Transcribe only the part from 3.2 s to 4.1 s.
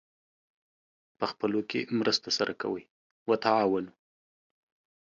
وتعاونوا